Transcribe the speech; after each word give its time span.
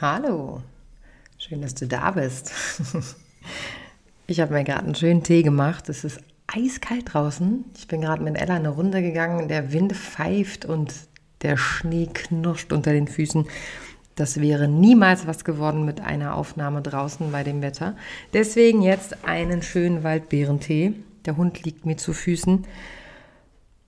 Hallo, 0.00 0.60
schön, 1.38 1.62
dass 1.62 1.74
du 1.74 1.86
da 1.86 2.10
bist. 2.10 2.52
Ich 4.28 4.40
habe 4.40 4.54
mir 4.54 4.64
gerade 4.64 4.84
einen 4.84 4.96
schönen 4.96 5.22
Tee 5.22 5.44
gemacht. 5.44 5.88
Es 5.88 6.02
ist 6.02 6.18
eiskalt 6.48 7.14
draußen. 7.14 7.64
Ich 7.76 7.86
bin 7.86 8.00
gerade 8.00 8.24
mit 8.24 8.36
Ella 8.36 8.56
eine 8.56 8.70
Runde 8.70 9.00
gegangen. 9.00 9.46
Der 9.46 9.72
Wind 9.72 9.92
pfeift 9.94 10.64
und 10.64 10.92
der 11.42 11.56
Schnee 11.56 12.08
knirscht 12.12 12.72
unter 12.72 12.92
den 12.92 13.06
Füßen. 13.06 13.46
Das 14.16 14.40
wäre 14.40 14.66
niemals 14.66 15.26
was 15.26 15.44
geworden 15.44 15.84
mit 15.84 16.00
einer 16.00 16.34
Aufnahme 16.34 16.80
draußen 16.80 17.30
bei 17.30 17.44
dem 17.44 17.60
Wetter. 17.60 17.94
Deswegen 18.32 18.80
jetzt 18.80 19.24
einen 19.26 19.60
schönen 19.60 20.02
Waldbeerentee. 20.02 20.94
Der 21.26 21.36
Hund 21.36 21.62
liegt 21.64 21.84
mir 21.84 21.98
zu 21.98 22.14
Füßen. 22.14 22.64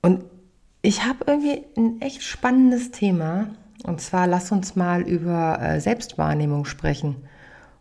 Und 0.02 0.24
ich 0.82 1.04
habe 1.06 1.24
irgendwie 1.26 1.64
ein 1.78 2.02
echt 2.02 2.22
spannendes 2.22 2.90
Thema. 2.90 3.48
Und 3.84 4.02
zwar 4.02 4.26
lass 4.26 4.52
uns 4.52 4.76
mal 4.76 5.00
über 5.00 5.60
äh, 5.62 5.80
Selbstwahrnehmung 5.80 6.66
sprechen 6.66 7.16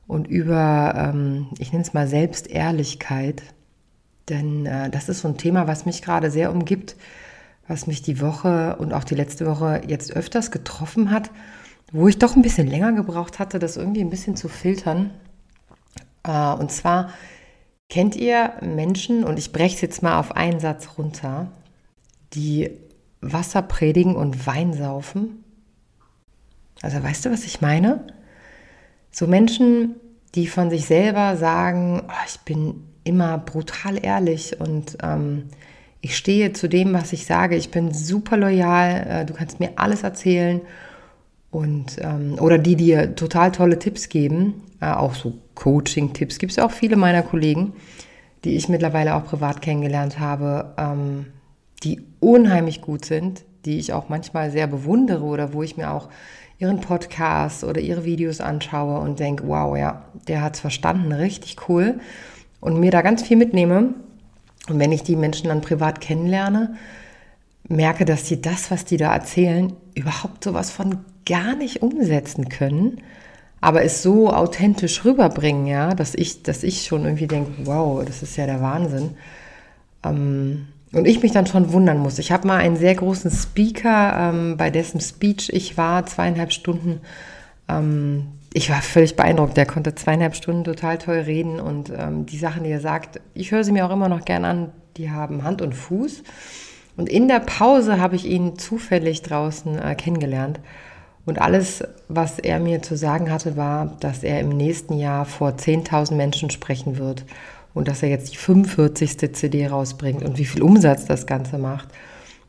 und 0.08 0.28
über, 0.28 0.94
ähm, 0.95 1.48
ich 1.59 1.73
nenne 1.73 1.84
es 1.84 1.94
mal 1.94 2.08
Selbstehrlichkeit. 2.08 3.44
Denn 4.30 4.66
äh, 4.66 4.90
das 4.90 5.09
ist 5.09 5.20
so 5.20 5.28
ein 5.28 5.38
Thema, 5.38 5.68
was 5.68 5.86
mich 5.86 6.02
gerade 6.02 6.32
sehr 6.32 6.52
umgibt, 6.52 6.95
was 7.68 7.88
mich 7.88 8.04
die 8.04 8.22
Woche 8.22 8.78
und 8.78 8.94
auch 8.94 9.04
die 9.04 9.16
letzte 9.16 9.45
Woche 9.45 9.82
jetzt 9.86 10.16
öfters 10.16 10.52
getroffen 10.52 11.12
hat, 11.12 11.30
wo 11.91 12.08
ich 12.08 12.20
doch 12.20 12.36
ein 12.36 12.41
bisschen 12.41 12.68
länger 12.68 12.94
gebraucht 12.94 13.40
hatte, 13.40 13.59
das 13.59 13.77
irgendwie 13.77 14.02
ein 14.02 14.09
bisschen 14.09 14.36
zu 14.36 14.50
filtern. 14.50 15.12
Äh, 16.23 16.54
und 16.54 16.72
zwar 16.72 17.12
kennt 17.90 18.16
ihr 18.16 18.54
Menschen, 18.62 19.23
und 19.23 19.40
ich 19.40 19.52
breche 19.52 19.76
es 19.76 19.82
jetzt 19.82 20.04
mal 20.04 20.20
auf 20.20 20.36
einen 20.36 20.59
Satz 20.59 20.97
runter, 20.97 21.52
die 22.34 22.72
Wasser 23.22 23.62
predigen 23.62 24.16
und 24.16 24.45
Wein 24.45 24.73
saufen? 24.73 25.44
Also 26.81 27.02
weißt 27.02 27.25
du, 27.25 27.31
was 27.31 27.45
ich 27.45 27.62
meine? 27.62 28.06
So 29.09 29.25
Menschen, 29.25 29.95
die 30.36 30.47
von 30.47 30.69
sich 30.69 30.86
selber 30.86 31.38
sagen, 31.38 32.03
oh, 32.08 32.25
ich 32.28 32.40
bin 32.42 32.84
immer 33.03 33.38
brutal 33.38 34.03
ehrlich 34.03 34.59
und 34.59 34.97
ähm, 35.02 35.45
ich 36.02 36.16
stehe 36.16 36.53
zu 36.53 36.69
dem, 36.69 36.94
was 36.94 37.14
ich 37.14 37.25
sage. 37.25 37.56
Ich 37.56 37.72
bin 37.72 37.94
super 37.94 38.38
loyal. 38.38 39.08
Äh, 39.08 39.25
du 39.25 39.34
kannst 39.34 39.59
mir 39.59 39.72
alles 39.78 40.03
erzählen. 40.03 40.62
Und, 41.58 41.97
ähm, 42.02 42.36
oder 42.39 42.59
die 42.59 42.75
dir 42.75 43.16
total 43.16 43.52
tolle 43.52 43.80
Tipps 43.80 44.09
geben. 44.09 44.61
Äh, 44.80 44.91
auch 44.91 45.16
so 45.16 45.33
Coaching-Tipps 45.55 46.38
gibt 46.38 46.52
es 46.52 46.59
auch 46.59 46.69
viele 46.69 46.97
meiner 46.97 47.23
Kollegen, 47.23 47.73
die 48.44 48.55
ich 48.55 48.69
mittlerweile 48.69 49.16
auch 49.16 49.25
privat 49.25 49.63
kennengelernt 49.63 50.19
habe, 50.19 50.75
ähm, 50.78 51.25
die 51.83 52.03
unheimlich 52.19 52.81
gut 52.81 53.05
sind, 53.05 53.44
die 53.66 53.80
ich 53.80 53.91
auch 53.91 54.08
manchmal 54.08 54.52
sehr 54.52 54.67
bewundere 54.67 55.23
oder 55.23 55.52
wo 55.52 55.63
ich 55.63 55.78
mir 55.78 55.91
auch 55.91 56.09
ihren 56.59 56.80
Podcast 56.80 57.63
oder 57.63 57.81
ihre 57.81 58.05
Videos 58.05 58.39
anschaue 58.39 59.00
und 59.00 59.19
denke, 59.19 59.47
wow, 59.47 59.75
ja, 59.75 60.03
der 60.28 60.44
hat 60.44 60.53
es 60.53 60.59
verstanden, 60.59 61.11
richtig 61.11 61.55
cool. 61.67 62.00
Und 62.59 62.80
mir 62.80 62.91
da 62.91 63.02
ganz 63.02 63.23
viel 63.23 63.38
mitnehme. 63.38 63.95
Und 64.69 64.78
wenn 64.78 64.91
ich 64.91 65.02
die 65.02 65.16
Menschen 65.16 65.47
dann 65.47 65.61
privat 65.61 66.02
kennenlerne, 66.02 66.75
merke, 67.67 68.05
dass 68.05 68.25
die 68.25 68.44
das, 68.44 68.69
was 68.69 68.85
die 68.85 68.97
da 68.97 69.11
erzählen, 69.11 69.73
überhaupt 69.95 70.44
sowas 70.44 70.69
von 70.69 71.00
gar 71.28 71.56
nicht 71.56 71.81
umsetzen 71.81 72.50
können, 72.50 73.02
aber 73.61 73.83
es 73.83 74.03
so 74.03 74.31
authentisch 74.31 75.03
rüberbringen, 75.03 75.67
ja, 75.67 75.94
dass 75.94 76.16
ich, 76.16 76.44
dass 76.44 76.64
ich 76.64 76.86
schon 76.86 77.06
irgendwie 77.06 77.28
denke, 77.28 77.52
wow, 77.66 78.03
das 78.06 78.23
ist 78.23 78.38
ja 78.38 78.45
der 78.45 78.61
Wahnsinn. 78.61 79.11
Ähm, 80.03 80.67
und 80.94 81.06
ich 81.06 81.22
mich 81.22 81.31
dann 81.31 81.47
schon 81.47 81.73
wundern 81.73 81.97
muss. 82.00 82.17
Ich 82.17 82.31
habe 82.31 82.47
mal 82.47 82.58
einen 82.58 82.78
sehr 82.78 82.95
großen 82.95 83.30
Speaker, 83.30 84.31
ähm, 84.31 84.57
bei 84.57 84.69
dessen 84.69 85.02
Speech 85.02 85.50
ich 85.52 85.78
war, 85.78 86.06
zweieinhalb 86.06 86.53
Stunden. 86.53 87.02
Ähm, 87.68 88.28
ich 88.53 88.69
war 88.69 88.81
völlig 88.81 89.16
beeindruckt. 89.16 89.57
Der 89.57 89.66
konnte 89.66 89.96
zweieinhalb 89.96 90.35
Stunden 90.35 90.63
total 90.63 90.97
toll 90.97 91.18
reden 91.19 91.59
und 91.59 91.91
ähm, 91.96 92.25
die 92.25 92.38
Sachen, 92.38 92.63
die 92.63 92.72
er 92.72 92.79
sagt, 92.79 93.19
ich 93.34 93.52
höre 93.52 93.63
sie 93.63 93.72
mir 93.72 93.85
auch 93.85 93.91
immer 93.91 94.09
noch 94.09 94.23
gern 94.23 94.46
an, 94.46 94.72
die 94.96 95.12
haben 95.12 95.44
Hand 95.44 95.62
und 95.62 95.73
Fuß. 95.73 96.23
Und 96.96 97.09
in 97.09 97.28
der 97.28 97.40
Pause 97.40 98.00
habe 98.00 98.16
ich 98.16 98.25
ihn 98.25 98.57
zufällig 98.57 99.22
draußen 99.22 99.78
äh, 99.78 99.96
kennengelernt. 99.96 100.59
Und 101.28 101.42
alles, 101.42 101.84
was 102.08 102.40
er 102.40 102.58
mir 102.62 102.82
zu 102.82 102.96
sagen 102.96 103.30
hatte, 103.30 103.58
war, 103.58 103.98
dass 104.00 104.24
er 104.24 104.40
im 104.40 104.48
nächsten 104.48 104.98
Jahr 104.98 105.26
vor 105.26 105.50
10.000 105.50 106.16
Menschen 106.16 106.50
sprechen 106.50 106.98
wird 106.98 107.26
und 107.74 107.90
dass 107.90 108.02
er 108.02 108.08
jetzt 108.08 108.32
die 108.32 108.38
45. 108.38 109.36
CD 109.36 109.68
rausbringt 109.68 110.24
und 110.24 110.38
wie 110.38 110.46
viel 110.46 110.62
Umsatz 110.62 111.06
das 111.06 111.28
Ganze 111.28 111.58
macht. 111.58 111.90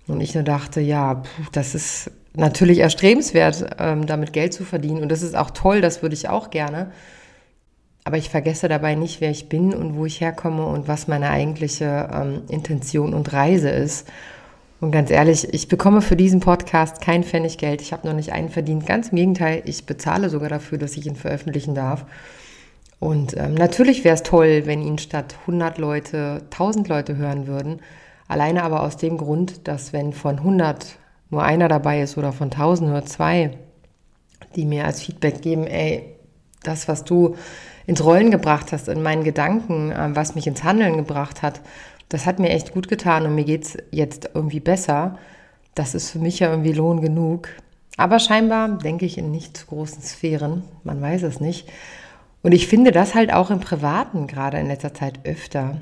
Und 0.06 0.20
ich 0.20 0.32
nur 0.36 0.44
dachte, 0.44 0.80
ja, 0.80 1.24
das 1.50 1.74
ist 1.74 2.12
natürlich 2.34 2.78
erstrebenswert, 2.78 3.68
ähm, 3.80 4.06
damit 4.06 4.32
Geld 4.32 4.54
zu 4.54 4.62
verdienen. 4.62 5.02
Und 5.02 5.10
das 5.10 5.22
ist 5.22 5.34
auch 5.34 5.50
toll, 5.50 5.80
das 5.80 6.02
würde 6.02 6.14
ich 6.14 6.28
auch 6.28 6.50
gerne. 6.50 6.92
Aber 8.04 8.16
ich 8.16 8.30
vergesse 8.30 8.68
dabei 8.68 8.94
nicht, 8.94 9.20
wer 9.20 9.32
ich 9.32 9.48
bin 9.48 9.74
und 9.74 9.96
wo 9.96 10.06
ich 10.06 10.20
herkomme 10.20 10.64
und 10.64 10.86
was 10.86 11.08
meine 11.08 11.30
eigentliche 11.30 12.08
ähm, 12.12 12.42
Intention 12.48 13.12
und 13.12 13.32
Reise 13.32 13.70
ist. 13.70 14.06
Und 14.80 14.92
ganz 14.92 15.10
ehrlich, 15.10 15.52
ich 15.52 15.66
bekomme 15.66 16.00
für 16.02 16.14
diesen 16.14 16.38
Podcast 16.38 17.00
kein 17.00 17.24
Pfennig 17.24 17.58
Geld. 17.58 17.82
Ich 17.82 17.92
habe 17.92 18.06
noch 18.06 18.14
nicht 18.14 18.32
einen 18.32 18.48
verdient. 18.48 18.86
Ganz 18.86 19.08
im 19.08 19.16
Gegenteil, 19.16 19.62
ich 19.64 19.86
bezahle 19.86 20.30
sogar 20.30 20.48
dafür, 20.48 20.78
dass 20.78 20.96
ich 20.96 21.06
ihn 21.06 21.16
veröffentlichen 21.16 21.74
darf. 21.74 22.04
Und 23.00 23.36
ähm, 23.36 23.54
natürlich 23.54 24.04
wäre 24.04 24.14
es 24.14 24.22
toll, 24.22 24.62
wenn 24.66 24.82
ihn 24.82 24.98
statt 24.98 25.36
100 25.42 25.78
Leute 25.78 26.42
1000 26.50 26.88
Leute 26.88 27.16
hören 27.16 27.46
würden. 27.48 27.80
Alleine 28.28 28.62
aber 28.62 28.82
aus 28.82 28.96
dem 28.96 29.18
Grund, 29.18 29.66
dass 29.66 29.92
wenn 29.92 30.12
von 30.12 30.38
100 30.38 30.96
nur 31.30 31.42
einer 31.42 31.68
dabei 31.68 32.02
ist 32.02 32.16
oder 32.16 32.32
von 32.32 32.50
1000 32.50 32.90
nur 32.90 33.04
zwei, 33.04 33.58
die 34.54 34.64
mir 34.64 34.84
als 34.84 35.02
Feedback 35.02 35.42
geben, 35.42 35.66
ey, 35.66 36.14
das, 36.62 36.88
was 36.88 37.04
du 37.04 37.36
ins 37.88 38.04
Rollen 38.04 38.30
gebracht 38.30 38.70
hast, 38.70 38.86
in 38.88 39.02
meinen 39.02 39.24
Gedanken, 39.24 39.90
äh, 39.90 40.10
was 40.14 40.34
mich 40.34 40.46
ins 40.46 40.62
Handeln 40.62 40.98
gebracht 40.98 41.40
hat, 41.40 41.62
das 42.10 42.26
hat 42.26 42.38
mir 42.38 42.50
echt 42.50 42.72
gut 42.72 42.86
getan 42.86 43.24
und 43.24 43.34
mir 43.34 43.44
geht 43.44 43.64
es 43.64 43.78
jetzt 43.90 44.30
irgendwie 44.34 44.60
besser. 44.60 45.18
Das 45.74 45.94
ist 45.94 46.10
für 46.10 46.18
mich 46.18 46.38
ja 46.38 46.50
irgendwie 46.50 46.74
Lohn 46.74 47.00
genug. 47.00 47.48
Aber 47.96 48.18
scheinbar 48.18 48.68
denke 48.68 49.06
ich 49.06 49.16
in 49.16 49.30
nicht 49.30 49.56
zu 49.56 49.66
großen 49.66 50.02
Sphären, 50.02 50.64
man 50.84 51.00
weiß 51.00 51.22
es 51.22 51.40
nicht. 51.40 51.68
Und 52.42 52.52
ich 52.52 52.68
finde 52.68 52.92
das 52.92 53.14
halt 53.14 53.32
auch 53.32 53.50
im 53.50 53.60
Privaten 53.60 54.26
gerade 54.26 54.58
in 54.58 54.68
letzter 54.68 54.92
Zeit 54.92 55.20
öfter. 55.24 55.78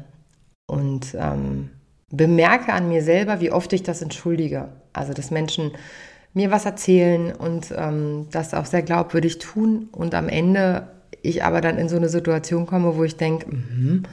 Und 0.66 1.16
ähm, 1.18 1.70
bemerke 2.10 2.72
an 2.72 2.88
mir 2.88 3.02
selber, 3.02 3.40
wie 3.40 3.50
oft 3.50 3.72
ich 3.72 3.82
das 3.82 4.00
entschuldige. 4.00 4.68
Also, 4.92 5.12
dass 5.12 5.32
Menschen 5.32 5.72
mir 6.34 6.52
was 6.52 6.66
erzählen 6.66 7.34
und 7.34 7.74
ähm, 7.76 8.28
das 8.30 8.54
auch 8.54 8.66
sehr 8.66 8.82
glaubwürdig 8.82 9.38
tun 9.38 9.88
und 9.90 10.14
am 10.14 10.28
Ende 10.28 10.86
ich 11.22 11.44
aber 11.44 11.60
dann 11.60 11.78
in 11.78 11.88
so 11.88 11.96
eine 11.96 12.08
Situation 12.08 12.66
komme, 12.66 12.96
wo 12.96 13.04
ich 13.04 13.16
denke, 13.16 13.48
mm 13.48 14.04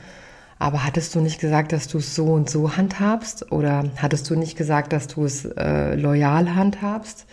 aber 0.64 0.86
hattest 0.86 1.14
du 1.14 1.20
nicht 1.20 1.42
gesagt, 1.42 1.74
dass 1.74 1.90
du 1.90 1.98
es 1.98 2.16
so 2.16 2.28
und 2.28 2.50
so 2.50 2.78
handhabst? 2.78 3.52
Oder 3.52 3.84
hattest 3.98 4.30
du 4.30 4.36
nicht 4.36 4.58
gesagt, 4.58 4.94
dass 4.94 5.08
du 5.08 5.26
es 5.26 5.44
äh, 5.44 5.96
loyal 5.96 6.56
handhabst? 6.56 7.26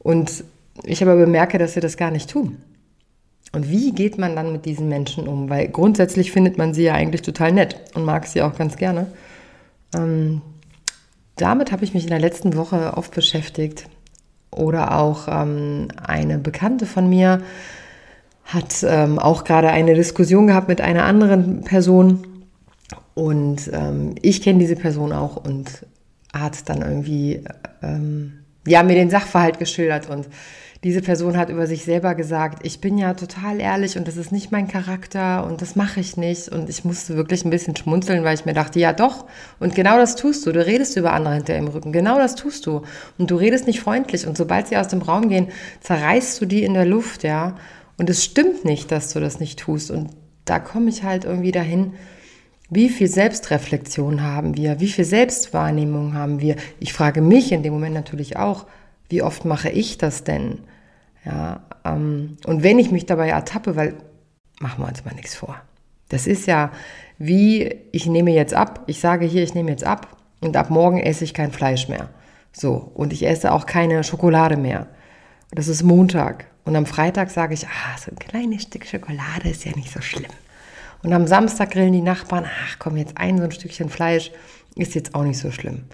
Und 0.00 0.42
ich 0.82 1.00
aber 1.00 1.14
bemerke, 1.14 1.58
dass 1.58 1.74
sie 1.74 1.80
das 1.80 1.96
gar 1.96 2.10
nicht 2.10 2.28
tun. 2.28 2.56
Und 3.52 3.70
wie 3.70 3.92
geht 3.92 4.18
man 4.18 4.34
dann 4.34 4.50
mit 4.50 4.64
diesen 4.64 4.88
Menschen 4.88 5.28
um? 5.28 5.48
Weil 5.48 5.68
grundsätzlich 5.68 6.32
findet 6.32 6.58
man 6.58 6.74
sie 6.74 6.82
ja 6.82 6.94
eigentlich 6.94 7.22
total 7.22 7.52
nett 7.52 7.76
und 7.94 8.04
mag 8.04 8.26
sie 8.26 8.42
auch 8.42 8.56
ganz 8.56 8.76
gerne. 8.76 9.06
Ähm, 9.94 10.42
damit 11.36 11.70
habe 11.70 11.84
ich 11.84 11.94
mich 11.94 12.02
in 12.02 12.10
der 12.10 12.18
letzten 12.18 12.56
Woche 12.56 12.94
oft 12.96 13.14
beschäftigt. 13.14 13.86
Oder 14.50 14.98
auch 14.98 15.28
ähm, 15.28 15.86
eine 16.02 16.38
Bekannte 16.38 16.86
von 16.86 17.08
mir 17.08 17.42
hat 18.44 18.84
ähm, 18.86 19.18
auch 19.18 19.44
gerade 19.44 19.68
eine 19.68 19.94
Diskussion 19.94 20.46
gehabt 20.46 20.68
mit 20.68 20.80
einer 20.80 21.04
anderen 21.04 21.62
Person. 21.62 22.26
Und 23.14 23.70
ähm, 23.72 24.14
ich 24.22 24.42
kenne 24.42 24.58
diese 24.58 24.76
Person 24.76 25.12
auch 25.12 25.36
und 25.36 25.86
hat 26.32 26.68
dann 26.68 26.82
irgendwie 26.82 27.44
ähm, 27.82 28.40
ja, 28.66 28.82
mir 28.82 28.94
den 28.94 29.10
Sachverhalt 29.10 29.58
geschildert 29.58 30.08
und 30.08 30.28
diese 30.82 31.02
Person 31.02 31.36
hat 31.36 31.50
über 31.50 31.66
sich 31.66 31.84
selber 31.84 32.14
gesagt, 32.14 32.64
ich 32.64 32.80
bin 32.80 32.96
ja 32.96 33.12
total 33.12 33.60
ehrlich 33.60 33.98
und 33.98 34.08
das 34.08 34.16
ist 34.16 34.32
nicht 34.32 34.50
mein 34.50 34.66
Charakter 34.66 35.44
und 35.44 35.60
das 35.60 35.76
mache 35.76 36.00
ich 36.00 36.16
nicht. 36.16 36.48
Und 36.48 36.70
ich 36.70 36.86
musste 36.86 37.16
wirklich 37.16 37.44
ein 37.44 37.50
bisschen 37.50 37.76
schmunzeln, 37.76 38.24
weil 38.24 38.34
ich 38.34 38.46
mir 38.46 38.54
dachte, 38.54 38.80
ja 38.80 38.94
doch. 38.94 39.26
Und 39.58 39.74
genau 39.74 39.98
das 39.98 40.16
tust 40.16 40.46
du. 40.46 40.52
Du 40.52 40.64
redest 40.64 40.96
über 40.96 41.12
andere 41.12 41.34
hinter 41.34 41.54
im 41.56 41.68
Rücken. 41.68 41.92
Genau 41.92 42.16
das 42.16 42.34
tust 42.34 42.64
du. 42.64 42.82
Und 43.18 43.30
du 43.30 43.36
redest 43.36 43.66
nicht 43.66 43.80
freundlich. 43.80 44.26
Und 44.26 44.38
sobald 44.38 44.68
sie 44.68 44.78
aus 44.78 44.88
dem 44.88 45.02
Raum 45.02 45.28
gehen, 45.28 45.48
zerreißt 45.82 46.40
du 46.40 46.46
die 46.46 46.64
in 46.64 46.72
der 46.72 46.86
Luft, 46.86 47.24
ja. 47.24 47.56
Und 48.00 48.08
es 48.08 48.24
stimmt 48.24 48.64
nicht, 48.64 48.90
dass 48.92 49.12
du 49.12 49.20
das 49.20 49.40
nicht 49.40 49.58
tust. 49.58 49.90
Und 49.90 50.08
da 50.46 50.58
komme 50.58 50.88
ich 50.88 51.02
halt 51.02 51.26
irgendwie 51.26 51.52
dahin, 51.52 51.92
wie 52.70 52.88
viel 52.88 53.08
Selbstreflexion 53.08 54.22
haben 54.22 54.56
wir? 54.56 54.80
Wie 54.80 54.88
viel 54.88 55.04
Selbstwahrnehmung 55.04 56.14
haben 56.14 56.40
wir? 56.40 56.56
Ich 56.78 56.94
frage 56.94 57.20
mich 57.20 57.52
in 57.52 57.62
dem 57.62 57.74
Moment 57.74 57.92
natürlich 57.92 58.38
auch, 58.38 58.64
wie 59.10 59.20
oft 59.20 59.44
mache 59.44 59.68
ich 59.68 59.98
das 59.98 60.24
denn? 60.24 60.60
Ja, 61.26 61.62
ähm, 61.84 62.38
und 62.46 62.62
wenn 62.62 62.78
ich 62.78 62.90
mich 62.90 63.04
dabei 63.04 63.28
ertappe, 63.28 63.76
weil 63.76 63.96
machen 64.60 64.82
wir 64.82 64.88
uns 64.88 65.04
mal 65.04 65.14
nichts 65.14 65.34
vor. 65.34 65.60
Das 66.08 66.26
ist 66.26 66.46
ja 66.46 66.72
wie, 67.18 67.80
ich 67.92 68.06
nehme 68.06 68.30
jetzt 68.30 68.54
ab, 68.54 68.84
ich 68.86 68.98
sage 68.98 69.26
hier, 69.26 69.42
ich 69.42 69.52
nehme 69.52 69.72
jetzt 69.72 69.84
ab 69.84 70.16
und 70.40 70.56
ab 70.56 70.70
morgen 70.70 71.00
esse 71.00 71.24
ich 71.24 71.34
kein 71.34 71.52
Fleisch 71.52 71.86
mehr. 71.90 72.08
So, 72.50 72.92
und 72.94 73.12
ich 73.12 73.26
esse 73.26 73.52
auch 73.52 73.66
keine 73.66 74.04
Schokolade 74.04 74.56
mehr. 74.56 74.86
Das 75.52 75.66
ist 75.66 75.82
Montag. 75.82 76.46
Und 76.64 76.76
am 76.76 76.86
Freitag 76.86 77.30
sage 77.30 77.54
ich, 77.54 77.66
ah, 77.66 77.98
so 77.98 78.10
ein 78.10 78.18
kleines 78.18 78.62
Stück 78.62 78.86
Schokolade 78.86 79.48
ist 79.48 79.64
ja 79.64 79.72
nicht 79.74 79.92
so 79.92 80.00
schlimm. 80.00 80.30
Und 81.02 81.12
am 81.12 81.26
Samstag 81.26 81.72
grillen 81.72 81.92
die 81.92 82.02
Nachbarn, 82.02 82.44
ach 82.44 82.76
komm, 82.78 82.96
jetzt 82.96 83.16
ein 83.16 83.38
so 83.38 83.44
ein 83.44 83.50
Stückchen 83.50 83.88
Fleisch 83.88 84.30
ist 84.76 84.94
jetzt 84.94 85.14
auch 85.14 85.24
nicht 85.24 85.38
so 85.38 85.50
schlimm. 85.50 85.84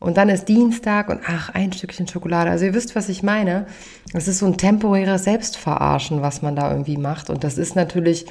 Und 0.00 0.16
dann 0.16 0.28
ist 0.28 0.48
Dienstag 0.48 1.08
und 1.10 1.20
ach, 1.26 1.50
ein 1.50 1.72
Stückchen 1.72 2.08
Schokolade. 2.08 2.50
Also 2.50 2.64
ihr 2.64 2.74
wisst, 2.74 2.96
was 2.96 3.08
ich 3.08 3.22
meine. 3.22 3.66
Es 4.12 4.28
ist 4.28 4.38
so 4.38 4.46
ein 4.46 4.56
temporäres 4.56 5.24
Selbstverarschen, 5.24 6.22
was 6.22 6.40
man 6.40 6.56
da 6.56 6.70
irgendwie 6.70 6.96
macht. 6.96 7.30
Und 7.30 7.44
das 7.44 7.58
ist 7.58 7.76
natürlich, 7.76 8.26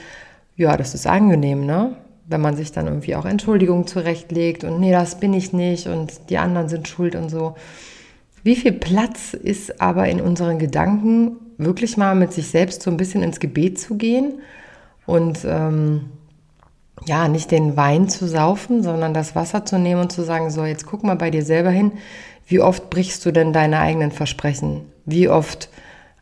ja, 0.55 0.77
das 0.77 0.93
ist 0.93 1.07
angenehm, 1.07 1.65
ne? 1.65 1.95
Wenn 2.25 2.41
man 2.41 2.57
sich 2.57 2.73
dann 2.73 2.87
irgendwie 2.87 3.15
auch 3.15 3.25
Entschuldigungen 3.25 3.87
zurechtlegt 3.87 4.65
und 4.65 4.81
nee, 4.81 4.91
das 4.91 5.17
bin 5.17 5.33
ich 5.33 5.53
nicht 5.53 5.87
und 5.87 6.29
die 6.29 6.37
anderen 6.37 6.67
sind 6.67 6.87
schuld 6.89 7.15
und 7.15 7.29
so. 7.29 7.55
Wie 8.43 8.55
viel 8.55 8.73
Platz 8.73 9.33
ist 9.33 9.81
aber 9.81 10.07
in 10.07 10.21
unseren 10.21 10.59
Gedanken, 10.59 11.37
wirklich 11.57 11.97
mal 11.97 12.15
mit 12.15 12.33
sich 12.33 12.47
selbst 12.47 12.81
so 12.81 12.91
ein 12.91 12.97
bisschen 12.97 13.23
ins 13.23 13.39
Gebet 13.39 13.79
zu 13.79 13.95
gehen 13.95 14.41
und 15.05 15.39
ähm, 15.45 16.05
ja, 17.05 17.27
nicht 17.27 17.51
den 17.51 17.77
Wein 17.77 18.09
zu 18.09 18.27
saufen, 18.27 18.83
sondern 18.83 19.13
das 19.13 19.35
Wasser 19.35 19.65
zu 19.65 19.77
nehmen 19.77 20.01
und 20.01 20.11
zu 20.11 20.23
sagen, 20.23 20.49
so, 20.49 20.65
jetzt 20.65 20.85
guck 20.85 21.03
mal 21.03 21.15
bei 21.15 21.29
dir 21.29 21.43
selber 21.43 21.69
hin, 21.69 21.91
wie 22.47 22.59
oft 22.59 22.89
brichst 22.89 23.25
du 23.25 23.31
denn 23.31 23.53
deine 23.53 23.79
eigenen 23.79 24.11
Versprechen? 24.11 24.85
Wie 25.05 25.27
oft 25.29 25.69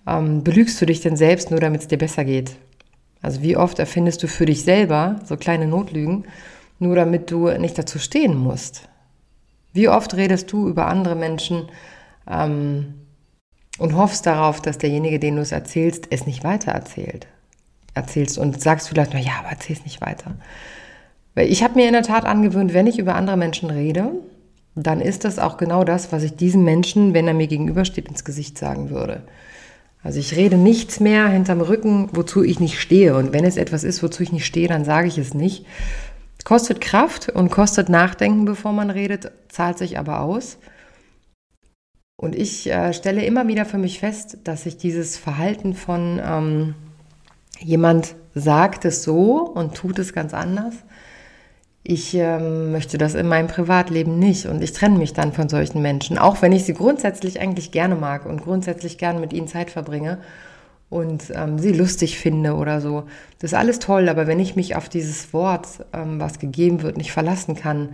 ähm, 0.07 0.43
belügst 0.43 0.81
du 0.81 0.85
dich 0.85 1.01
denn 1.01 1.15
selbst, 1.15 1.51
nur 1.51 1.59
damit 1.59 1.81
es 1.81 1.87
dir 1.87 1.97
besser 1.97 2.25
geht? 2.25 2.55
Also 3.21 3.41
wie 3.41 3.57
oft 3.57 3.79
erfindest 3.79 4.23
du 4.23 4.27
für 4.27 4.45
dich 4.45 4.63
selber 4.63 5.19
so 5.25 5.37
kleine 5.37 5.67
Notlügen, 5.67 6.25
nur 6.79 6.95
damit 6.95 7.31
du 7.31 7.49
nicht 7.57 7.77
dazu 7.77 7.99
stehen 7.99 8.37
musst? 8.37 8.87
Wie 9.73 9.89
oft 9.89 10.15
redest 10.15 10.51
du 10.51 10.67
über 10.67 10.87
andere 10.87 11.15
Menschen 11.15 11.69
ähm, 12.29 12.93
und 13.77 13.95
hoffst 13.95 14.25
darauf, 14.25 14.61
dass 14.61 14.77
derjenige, 14.77 15.19
den 15.19 15.35
du 15.35 15.41
es 15.41 15.51
erzählst, 15.51 16.07
es 16.09 16.25
nicht 16.25 16.43
weitererzählt? 16.43 17.27
erzählst 17.95 18.37
und 18.37 18.61
sagst 18.61 18.89
vielleicht, 18.89 19.13
na 19.13 19.19
ja, 19.19 19.31
aber 19.39 19.49
erzähl 19.49 19.75
es 19.75 19.83
nicht 19.83 20.01
weiter. 20.01 20.35
Weil 21.33 21.51
ich 21.51 21.63
habe 21.63 21.75
mir 21.75 21.87
in 21.87 21.93
der 21.93 22.03
Tat 22.03 22.25
angewöhnt, 22.25 22.73
wenn 22.73 22.87
ich 22.87 22.99
über 22.99 23.15
andere 23.15 23.37
Menschen 23.37 23.69
rede, 23.69 24.11
dann 24.75 25.01
ist 25.01 25.23
das 25.23 25.39
auch 25.39 25.57
genau 25.57 25.83
das, 25.83 26.11
was 26.11 26.23
ich 26.23 26.35
diesem 26.35 26.63
Menschen, 26.63 27.13
wenn 27.13 27.27
er 27.27 27.33
mir 27.33 27.47
gegenübersteht, 27.47 28.07
ins 28.07 28.25
Gesicht 28.25 28.57
sagen 28.57 28.89
würde. 28.89 29.23
Also 30.03 30.19
ich 30.19 30.35
rede 30.35 30.57
nichts 30.57 30.99
mehr 30.99 31.27
hinterm 31.29 31.61
Rücken, 31.61 32.09
wozu 32.11 32.43
ich 32.43 32.59
nicht 32.59 32.79
stehe. 32.79 33.15
Und 33.15 33.33
wenn 33.33 33.45
es 33.45 33.57
etwas 33.57 33.83
ist, 33.83 34.03
wozu 34.03 34.21
ich 34.21 34.31
nicht 34.31 34.45
stehe, 34.45 34.67
dann 34.67 34.85
sage 34.85 35.07
ich 35.07 35.17
es 35.17 35.33
nicht. 35.33 35.65
Kostet 36.43 36.79
Kraft 36.79 37.29
und 37.29 37.49
kostet 37.49 37.89
Nachdenken, 37.89 38.45
bevor 38.45 38.71
man 38.71 38.91
redet, 38.91 39.31
zahlt 39.47 39.77
sich 39.79 39.97
aber 39.97 40.21
aus. 40.21 40.57
Und 42.17 42.35
ich 42.35 42.69
äh, 42.69 42.93
stelle 42.93 43.25
immer 43.25 43.47
wieder 43.47 43.65
für 43.65 43.77
mich 43.77 43.99
fest, 43.99 44.37
dass 44.43 44.65
ich 44.65 44.77
dieses 44.77 45.17
Verhalten 45.17 45.73
von 45.73 46.21
ähm, 46.23 46.75
jemand 47.59 48.15
sagt 48.33 48.85
es 48.85 49.03
so 49.03 49.39
und 49.39 49.75
tut 49.75 49.99
es 49.99 50.13
ganz 50.13 50.33
anders. 50.33 50.75
Ich 51.83 52.15
ähm, 52.15 52.71
möchte 52.71 52.97
das 52.97 53.13
in 53.15 53.27
meinem 53.27 53.47
Privatleben 53.47 54.17
nicht 54.17 54.47
und 54.47 54.63
ich 54.63 54.73
trenne 54.73 54.97
mich 54.97 55.13
dann 55.13 55.33
von 55.33 55.49
solchen 55.49 55.81
Menschen, 55.81 56.17
auch 56.17 56.41
wenn 56.41 56.51
ich 56.51 56.63
sie 56.63 56.73
grundsätzlich 56.73 57.39
eigentlich 57.39 57.71
gerne 57.71 57.95
mag 57.95 58.25
und 58.25 58.41
grundsätzlich 58.41 58.97
gerne 58.97 59.19
mit 59.19 59.33
ihnen 59.33 59.47
Zeit 59.47 59.69
verbringe 59.69 60.17
und 60.89 61.31
ähm, 61.35 61.59
sie 61.59 61.73
lustig 61.73 62.17
finde 62.17 62.55
oder 62.55 62.81
so. 62.81 63.03
Das 63.39 63.51
ist 63.51 63.57
alles 63.57 63.79
toll, 63.79 64.09
aber 64.09 64.25
wenn 64.25 64.39
ich 64.39 64.55
mich 64.55 64.75
auf 64.75 64.89
dieses 64.89 65.31
Wort, 65.33 65.67
ähm, 65.93 66.19
was 66.19 66.39
gegeben 66.39 66.81
wird, 66.81 66.97
nicht 66.97 67.11
verlassen 67.11 67.55
kann, 67.55 67.89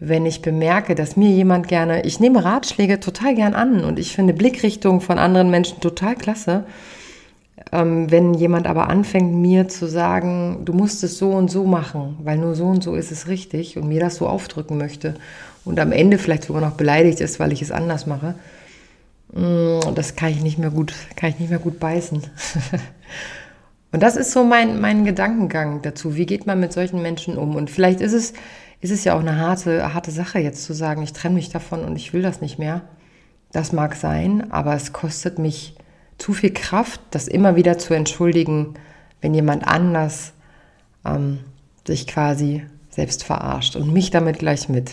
wenn 0.00 0.24
ich 0.24 0.40
bemerke, 0.40 0.94
dass 0.94 1.16
mir 1.16 1.28
jemand 1.28 1.68
gerne, 1.68 2.04
ich 2.06 2.20
nehme 2.20 2.42
Ratschläge 2.42 3.00
total 3.00 3.34
gern 3.34 3.54
an 3.54 3.84
und 3.84 3.98
ich 3.98 4.14
finde 4.14 4.32
Blickrichtungen 4.32 5.02
von 5.02 5.18
anderen 5.18 5.50
Menschen 5.50 5.80
total 5.80 6.16
klasse, 6.16 6.64
ähm, 7.70 8.10
wenn 8.10 8.32
jemand 8.32 8.66
aber 8.66 8.88
anfängt, 8.88 9.34
mir 9.34 9.68
zu 9.68 9.86
sagen, 9.86 10.62
du 10.64 10.72
musst 10.72 11.04
es 11.04 11.18
so 11.18 11.30
und 11.30 11.50
so 11.50 11.66
machen, 11.66 12.16
weil 12.22 12.38
nur 12.38 12.54
so 12.54 12.64
und 12.64 12.82
so 12.82 12.94
ist 12.94 13.12
es 13.12 13.28
richtig 13.28 13.76
und 13.76 13.88
mir 13.88 14.00
das 14.00 14.16
so 14.16 14.26
aufdrücken 14.26 14.78
möchte 14.78 15.14
und 15.66 15.78
am 15.78 15.92
Ende 15.92 16.16
vielleicht 16.16 16.44
sogar 16.44 16.62
noch 16.62 16.72
beleidigt 16.72 17.20
ist, 17.20 17.38
weil 17.38 17.52
ich 17.52 17.60
es 17.60 17.70
anders 17.70 18.06
mache, 18.06 18.34
mm, 19.34 19.94
das 19.94 20.16
kann 20.16 20.30
ich 20.30 20.42
nicht 20.42 20.58
mehr 20.58 20.70
gut, 20.70 20.94
kann 21.14 21.28
ich 21.28 21.38
nicht 21.38 21.50
mehr 21.50 21.58
gut 21.58 21.78
beißen. 21.78 22.22
und 23.92 24.02
das 24.02 24.16
ist 24.16 24.32
so 24.32 24.44
mein, 24.44 24.80
mein 24.80 25.04
Gedankengang 25.04 25.82
dazu. 25.82 26.14
Wie 26.14 26.26
geht 26.26 26.46
man 26.46 26.60
mit 26.60 26.72
solchen 26.72 27.02
Menschen 27.02 27.36
um? 27.36 27.56
Und 27.56 27.70
vielleicht 27.70 28.00
ist 28.00 28.12
es, 28.12 28.32
ist 28.80 28.92
es 28.92 29.04
ja 29.04 29.14
auch 29.14 29.20
eine 29.20 29.36
harte, 29.36 29.92
harte 29.94 30.10
Sache 30.12 30.38
jetzt 30.38 30.64
zu 30.64 30.72
sagen, 30.72 31.02
ich 31.02 31.12
trenne 31.12 31.34
mich 31.34 31.50
davon 31.50 31.84
und 31.84 31.96
ich 31.96 32.12
will 32.12 32.22
das 32.22 32.40
nicht 32.40 32.58
mehr. 32.58 32.82
Das 33.52 33.72
mag 33.72 33.96
sein, 33.96 34.52
aber 34.52 34.74
es 34.74 34.92
kostet 34.92 35.38
mich 35.38 35.74
zu 36.18 36.32
viel 36.32 36.52
Kraft, 36.52 37.00
das 37.10 37.26
immer 37.26 37.56
wieder 37.56 37.78
zu 37.78 37.94
entschuldigen, 37.94 38.74
wenn 39.20 39.34
jemand 39.34 39.66
anders 39.66 40.32
ähm, 41.04 41.40
sich 41.84 42.06
quasi 42.06 42.64
selbst 42.90 43.24
verarscht 43.24 43.74
und 43.74 43.92
mich 43.92 44.10
damit 44.10 44.38
gleich 44.38 44.68
mit. 44.68 44.92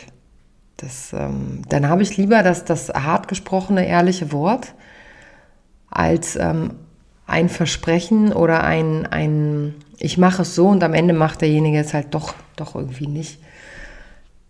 Das, 0.77 1.13
ähm, 1.13 1.61
dann 1.69 1.87
habe 1.87 2.01
ich 2.01 2.17
lieber 2.17 2.41
das, 2.43 2.65
das 2.65 2.89
hart 2.89 3.27
gesprochene, 3.27 3.87
ehrliche 3.87 4.31
Wort 4.31 4.73
als 5.89 6.35
ähm, 6.35 6.75
ein 7.27 7.49
Versprechen 7.49 8.33
oder 8.33 8.63
ein, 8.63 9.05
ein 9.05 9.75
ich 9.99 10.17
mache 10.17 10.43
es 10.43 10.55
so 10.55 10.69
und 10.69 10.83
am 10.83 10.93
Ende 10.93 11.13
macht 11.13 11.41
derjenige 11.41 11.79
es 11.79 11.93
halt 11.93 12.13
doch, 12.13 12.33
doch 12.55 12.75
irgendwie 12.75 13.07
nicht. 13.07 13.39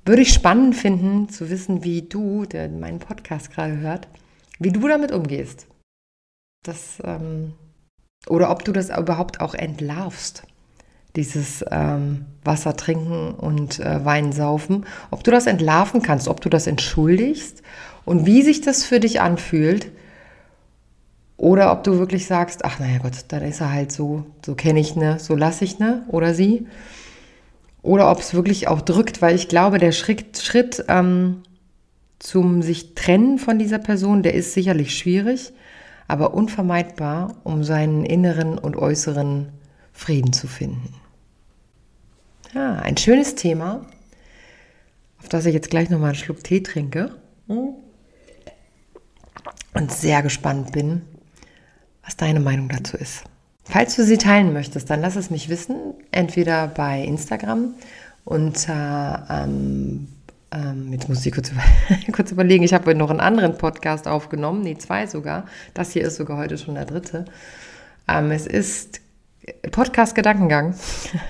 Würde 0.06 0.22
ich 0.22 0.34
spannend 0.34 0.76
finden 0.76 1.28
zu 1.28 1.50
wissen, 1.50 1.84
wie 1.84 2.04
du, 2.04 2.46
der 2.46 2.70
meinen 2.70 3.00
Podcast 3.00 3.52
gerade 3.52 3.78
hört, 3.78 4.08
wie 4.60 4.72
du 4.72 4.88
damit 4.88 5.12
umgehst. 5.12 5.68
Das, 6.64 7.00
ähm, 7.04 7.54
oder 8.28 8.52
ob 8.52 8.64
du 8.64 8.72
das 8.72 8.90
überhaupt 8.90 9.42
auch 9.42 9.54
entlarvst, 9.54 10.44
dieses 11.16 11.66
ähm, 11.72 12.26
Wasser 12.44 12.78
trinken 12.78 13.34
und 13.34 13.80
äh, 13.80 14.06
Wein 14.06 14.32
saufen, 14.32 14.86
ob 15.12 15.24
du 15.24 15.32
das 15.32 15.48
entlarven 15.48 16.02
kannst, 16.02 16.28
ob 16.28 16.42
du 16.42 16.50
das 16.50 16.68
entschuldigst 16.68 17.64
und 18.06 18.26
wie 18.26 18.44
sich 18.44 18.62
das 18.62 18.86
für 18.86 19.00
dich 19.00 19.20
anfühlt. 19.20 19.92
Oder 21.38 21.72
ob 21.72 21.84
du 21.84 22.00
wirklich 22.00 22.26
sagst, 22.26 22.66
ach 22.66 22.80
naja 22.80 22.98
Gott, 23.00 23.26
dann 23.28 23.44
ist 23.44 23.62
er 23.62 23.72
halt 23.72 23.92
so, 23.92 24.26
so 24.44 24.56
kenne 24.56 24.80
ich 24.80 24.96
ne, 24.96 25.20
so 25.20 25.36
lasse 25.36 25.64
ich 25.64 25.80
ne 25.80 26.04
oder 26.08 26.34
sie. 26.34 26.68
Oder 27.84 28.12
ob 28.12 28.20
es 28.20 28.34
wirklich 28.34 28.68
auch 28.68 28.82
drückt, 28.82 29.22
weil 29.22 29.36
ich 29.36 29.48
glaube, 29.48 29.78
der 29.78 29.92
Schritt, 29.92 30.40
Schritt 30.40 30.84
ähm, 30.88 31.44
zum 32.20 32.64
sich 32.64 32.96
trennen 32.96 33.38
von 33.38 33.60
dieser 33.60 33.78
Person, 33.78 34.24
der 34.24 34.34
ist 34.34 34.54
sicherlich 34.54 34.98
schwierig 34.98 35.54
aber 36.08 36.34
unvermeidbar, 36.34 37.36
um 37.44 37.64
seinen 37.64 38.06
inneren 38.06 38.58
und 38.58 38.76
äußeren 38.76 39.50
Frieden 39.92 40.34
zu 40.34 40.48
finden. 40.48 40.94
Ja, 42.54 42.78
ein 42.78 42.98
schönes 42.98 43.36
Thema, 43.36 43.86
auf 45.20 45.30
das 45.30 45.46
ich 45.46 45.54
jetzt 45.54 45.70
gleich 45.70 45.90
nochmal 45.90 46.10
einen 46.10 46.18
Schluck 46.18 46.44
Tee 46.44 46.62
trinke 46.62 47.16
und 47.48 47.76
sehr 49.92 50.22
gespannt 50.22 50.72
bin, 50.72 51.02
was 52.08 52.16
deine 52.16 52.40
Meinung 52.40 52.70
dazu 52.70 52.98
ist. 52.98 53.26
Falls 53.66 53.96
du 53.96 54.04
sie 54.04 54.18
teilen 54.18 54.54
möchtest, 54.54 54.90
dann 54.90 55.02
lass 55.02 55.18
es 55.18 55.30
mich 55.30 55.50
wissen, 55.50 55.94
entweder 56.12 56.68
bei 56.68 57.04
Instagram 57.04 57.76
unter 58.24 59.28
ähm, 59.30 60.08
ähm, 60.52 60.92
jetzt 60.94 61.10
muss 61.10 61.26
ich 61.26 61.34
kurz, 61.34 61.52
über, 61.52 61.62
kurz 62.14 62.32
überlegen, 62.32 62.64
ich 62.64 62.74
habe 62.74 62.96
noch 62.96 63.10
einen 63.10 63.20
anderen 63.20 63.58
Podcast 63.58 64.08
aufgenommen, 64.08 64.62
nee, 64.62 64.78
zwei 64.78 65.06
sogar. 65.06 65.46
Das 65.74 65.92
hier 65.92 66.04
ist 66.04 66.16
sogar 66.16 66.38
heute 66.38 66.58
schon 66.58 66.76
der 66.76 66.86
dritte. 66.86 67.26
Ähm, 68.08 68.32
es 68.32 68.48
ist 68.48 69.02
Podcast 69.72 70.16
Gedankengang. 70.16 70.76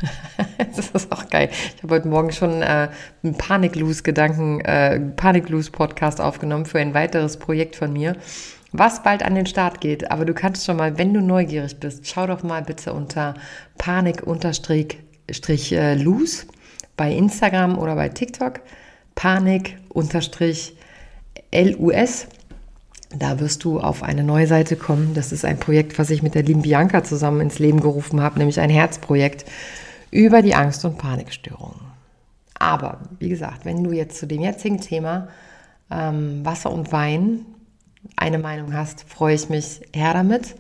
das 0.76 0.90
ist 0.90 1.12
auch 1.12 1.30
geil. 1.30 1.50
Ich 1.76 1.84
habe 1.84 1.96
heute 1.96 2.08
Morgen 2.08 2.32
schon 2.32 2.62
äh, 2.62 2.90
einen 3.24 3.38
Paniklose 3.38 4.04
Gedanken, 4.04 4.62
äh, 4.62 5.00
Paniklose 5.00 5.72
Podcast 5.72 6.22
aufgenommen 6.22 6.66
für 6.66 6.80
ein 6.80 6.94
weiteres 6.94 7.38
Projekt 7.38 7.76
von 7.76 7.94
mir, 7.94 8.16
was 8.72 9.04
bald 9.04 9.24
an 9.24 9.36
den 9.36 9.46
Start 9.46 9.82
geht. 9.82 10.12
Aber 10.12 10.26
du 10.26 10.34
kannst 10.34 10.66
schon 10.66 10.78
mal, 10.78 10.98
wenn 10.98 11.14
du 11.14 11.22
neugierig 11.22 11.80
bist, 11.80 12.08
schau 12.08 12.28
doch 12.28 12.44
mal 12.44 12.62
bitte 12.64 12.94
unter 12.94 13.34
Panik-Loose 13.78 14.48
bei 16.96 17.12
Instagram 17.14 17.78
oder 17.78 17.96
bei 17.96 18.10
TikTok. 18.10 18.62
Panik-LUS. 19.16 20.68
Da 23.18 23.40
wirst 23.40 23.64
du 23.64 23.80
auf 23.80 24.04
eine 24.04 24.24
neue 24.24 24.48
Seite 24.48 24.76
kommen. 24.76 25.14
Das 25.14 25.32
ist 25.32 25.46
ein 25.46 25.60
Projekt, 25.60 25.98
was 25.98 26.10
ich 26.10 26.22
mit 26.22 26.36
der 26.36 26.44
lieben 26.44 26.64
Bianca 26.64 27.06
zusammen 27.06 27.40
ins 27.42 27.58
Leben 27.60 27.80
gerufen 27.80 28.22
habe, 28.22 28.38
nämlich 28.38 28.60
ein 28.60 28.70
Herzprojekt 28.70 29.46
über 30.12 30.42
die 30.42 30.56
Angst- 30.56 30.84
und 30.84 30.98
Panikstörungen. 30.98 31.80
Aber 32.60 33.00
wie 33.20 33.30
gesagt, 33.30 33.66
wenn 33.66 33.84
du 33.84 33.92
jetzt 33.92 34.18
zu 34.18 34.28
dem 34.28 34.42
jetzigen 34.42 34.82
Thema 34.82 35.30
ähm, 35.90 36.44
Wasser 36.44 36.72
und 36.72 36.92
Wein 36.92 37.46
eine 38.16 38.40
Meinung 38.40 38.74
hast, 38.74 39.04
freue 39.08 39.36
ich 39.36 39.50
mich 39.50 39.82
her 39.94 40.14
damit. 40.14 40.56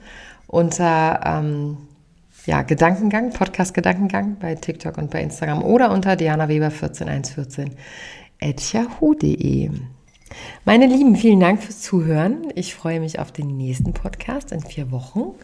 Unter 0.47 1.21
ähm, 1.25 1.77
ja, 2.45 2.61
Gedankengang, 2.61 3.31
Podcast 3.31 3.73
Gedankengang 3.73 4.37
bei 4.39 4.55
TikTok 4.55 4.97
und 4.97 5.11
bei 5.11 5.21
Instagram 5.21 5.63
oder 5.63 5.91
unter 5.91 6.15
Diana 6.15 6.47
Weber 6.47 6.71
14114 6.71 7.75
yahoo.de. 8.41 9.71
Meine 10.65 10.87
Lieben, 10.87 11.15
vielen 11.15 11.39
Dank 11.39 11.63
fürs 11.63 11.81
Zuhören. 11.81 12.51
Ich 12.55 12.75
freue 12.75 12.99
mich 12.99 13.19
auf 13.19 13.31
den 13.31 13.57
nächsten 13.57 13.93
Podcast 13.93 14.51
in 14.51 14.61
vier 14.61 14.91
Wochen. 14.91 15.35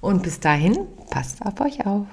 Und 0.00 0.22
bis 0.22 0.40
dahin, 0.40 0.76
passt 1.10 1.44
auf 1.44 1.60
euch 1.60 1.86
auf. 1.86 2.06